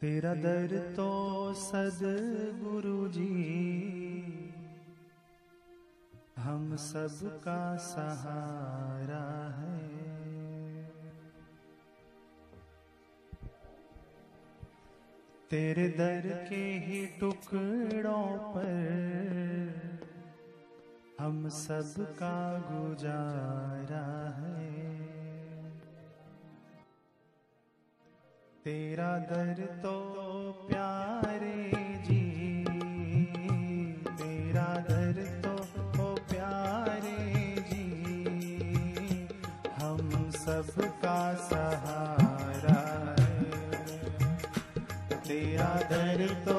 [0.00, 1.10] तेरा दर तो
[1.54, 3.30] सदगुरु जी।
[6.36, 9.24] हम सब का सहारा
[9.58, 9.94] है।
[15.50, 19.98] तेरे दर के ही टुकड़ों पर
[21.20, 24.06] हम सब का गुजारा
[24.40, 24.63] है।
[28.64, 29.90] तेरा दर तो
[30.68, 31.56] प्यारे
[32.06, 32.20] जी,
[34.20, 35.52] तेरा दर तो
[36.02, 37.18] ओ प्यारे
[37.68, 37.84] जी।
[39.80, 41.18] हम सबका
[41.50, 42.80] सहारा
[45.28, 46.58] तेरा दर तो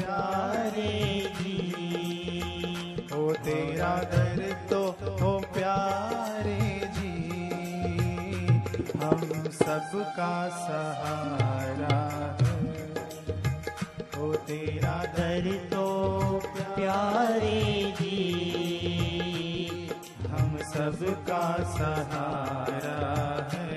[0.00, 0.92] प्यारे
[1.38, 1.56] जी,
[3.14, 4.79] ओ तेरा दर तो
[9.00, 9.20] हम
[9.52, 11.98] सबका सहारा
[12.40, 12.58] है।
[14.46, 15.84] तेरा दर तो
[16.54, 17.60] प्यारे
[18.00, 18.18] जी
[20.30, 22.98] हम सबका सहारा
[23.52, 23.69] है।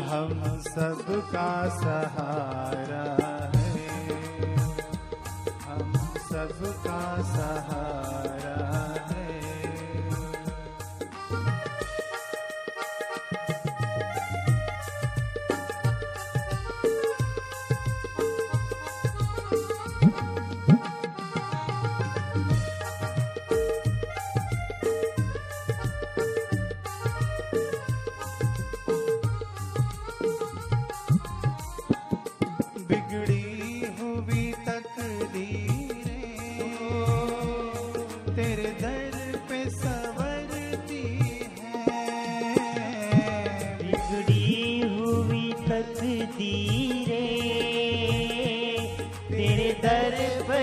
[0.00, 3.25] हम सबका सहारा।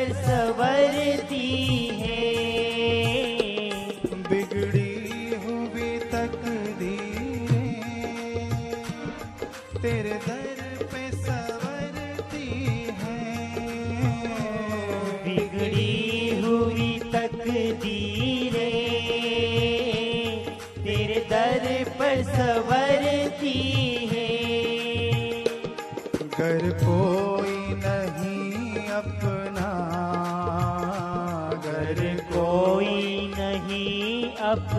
[0.03, 2.42] पर सवरती है।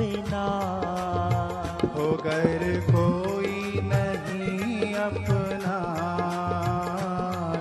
[0.04, 0.46] अपना
[2.16, 5.76] घर कोई नहीं अपना।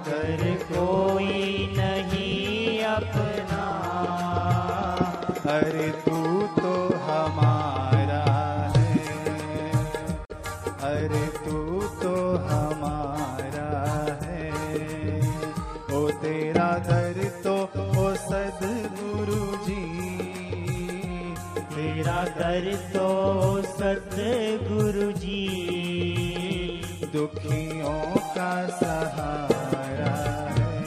[0.08, 0.42] घर
[0.72, 3.64] कोई नहीं अपना।
[5.54, 8.24] अरे तू तो हमारा
[8.78, 8.98] है।
[10.82, 12.13] अरे तू तो
[22.54, 23.10] दर तो
[23.66, 25.46] सतगुरु जी
[27.14, 28.02] दुखियों
[28.36, 30.14] का सहारा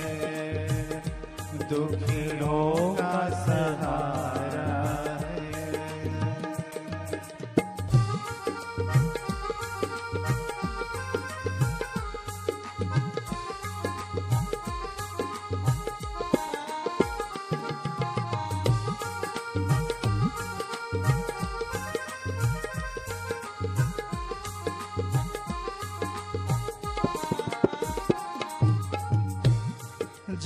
[0.01, 1.03] है।
[1.71, 2.66] दुखियों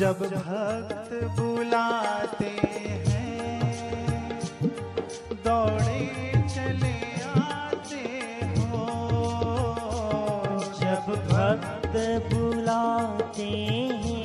[0.00, 2.50] जब भक्त बुलाते
[3.08, 4.38] हैं
[5.44, 6.05] दौड़े
[6.55, 7.00] चले
[7.31, 8.06] आते
[8.55, 8.79] हो।
[10.81, 11.94] जब भक्त
[12.32, 13.50] बुलाते
[14.05, 14.25] हैं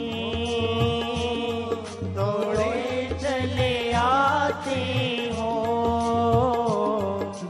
[2.15, 2.75] दौड़े
[3.23, 3.73] चले
[4.03, 4.81] आते
[5.37, 5.53] हो।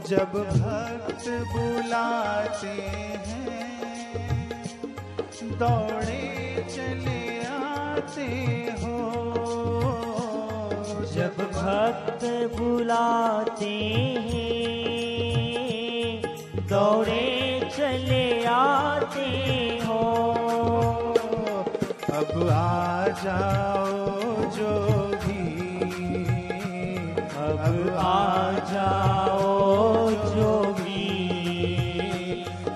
[0.08, 2.74] जब भक्त बुलाते
[3.28, 3.48] हैं
[5.58, 6.24] दौड़े
[6.74, 7.15] चले
[8.06, 8.26] आते
[8.80, 8.96] हो।
[11.14, 12.22] जब भक्त
[12.56, 13.72] बुलाते
[16.70, 17.26] दौड़े
[17.76, 19.26] चले आते
[19.86, 20.02] हो।
[22.14, 24.06] अब आ जाओ
[24.56, 24.72] जो
[25.24, 25.42] भी,
[27.42, 31.04] अब आ जाओ जो भी।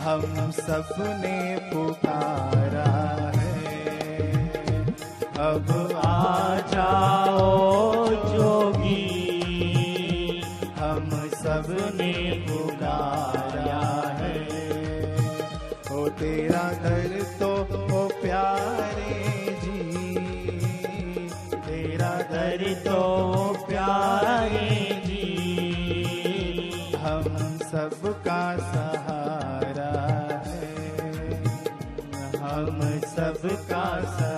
[0.02, 1.38] हम सबने
[1.70, 2.90] पुकारा
[5.40, 5.68] अब
[6.04, 9.04] आ जाओ जो भी
[10.78, 12.12] हम सबने
[12.48, 13.80] पुकारा
[14.18, 14.40] है।
[15.92, 17.50] ओ तेरा दर तो
[17.84, 19.16] ओ प्यारे
[19.62, 19.80] जी।
[21.54, 23.00] तेरा दर तो
[23.68, 24.68] प्यारे
[25.06, 25.24] जी।
[26.96, 27.22] हम
[27.62, 28.42] सबका
[28.72, 29.92] सहारा
[30.46, 30.74] है।
[32.36, 34.29] हम सबका सहारा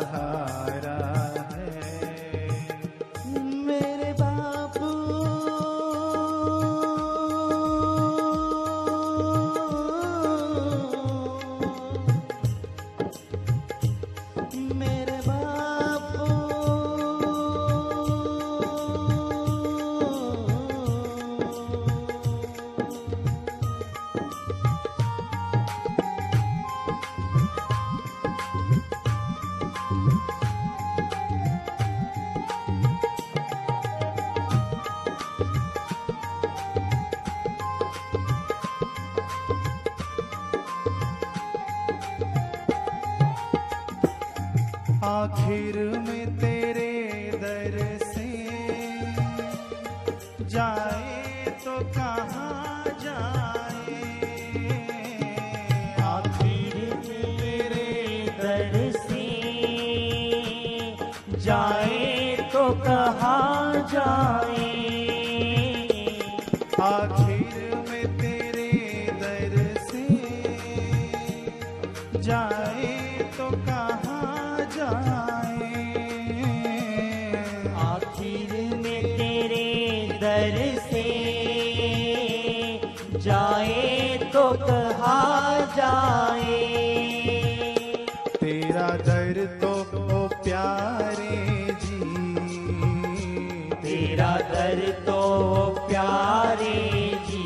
[45.32, 45.76] आखिर
[46.06, 46.92] में तेरे
[47.42, 48.28] दर से
[50.52, 53.96] जाए तो कहाँ जाए?
[56.08, 56.74] आखिर
[57.06, 57.88] तेरे
[58.42, 58.76] दर
[61.46, 64.70] जाए तो कहाँ जाए?
[66.90, 68.70] आखिर में तेरे
[69.22, 69.56] दर
[69.88, 70.06] से
[72.22, 72.91] जाए
[85.92, 86.60] जाए।
[88.40, 91.36] तेरा दर तो ओ प्यारे
[91.82, 91.98] जी।
[93.82, 95.20] तेरा दर तो
[95.88, 96.76] प्यारे
[97.28, 97.44] जी।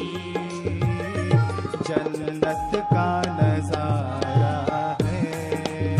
[1.88, 4.56] जन्नत का नज़ारा
[5.02, 5.96] है।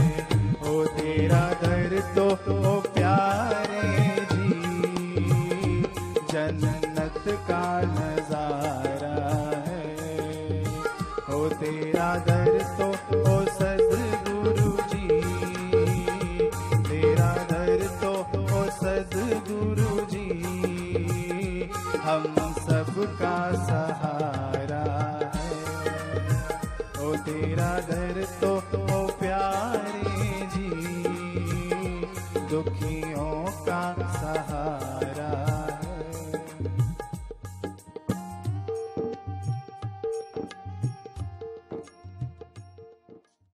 [0.62, 3.88] ओ तेरा दर तो ओ प्यारे
[4.32, 4.48] जी।
[6.32, 7.64] जन्नत का
[7.96, 8.95] नज़ारा
[23.06, 24.84] सबका सहारा
[25.34, 25.50] है।
[27.00, 28.55] ओ तेरा घर तो